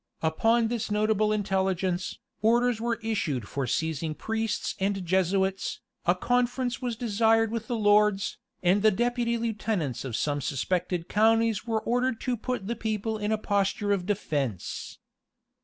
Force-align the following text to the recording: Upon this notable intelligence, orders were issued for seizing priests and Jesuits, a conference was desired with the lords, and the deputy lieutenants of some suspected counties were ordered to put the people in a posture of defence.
Upon 0.23 0.69
this 0.69 0.89
notable 0.89 1.31
intelligence, 1.31 2.17
orders 2.41 2.81
were 2.81 2.97
issued 3.03 3.47
for 3.47 3.67
seizing 3.67 4.15
priests 4.15 4.73
and 4.79 5.05
Jesuits, 5.05 5.79
a 6.07 6.15
conference 6.15 6.81
was 6.81 6.95
desired 6.95 7.51
with 7.51 7.67
the 7.67 7.75
lords, 7.75 8.39
and 8.63 8.81
the 8.81 8.89
deputy 8.89 9.37
lieutenants 9.37 10.03
of 10.03 10.15
some 10.15 10.41
suspected 10.41 11.07
counties 11.07 11.67
were 11.67 11.81
ordered 11.83 12.19
to 12.21 12.35
put 12.35 12.65
the 12.65 12.75
people 12.75 13.19
in 13.19 13.31
a 13.31 13.37
posture 13.37 13.91
of 13.91 14.07
defence. 14.07 14.97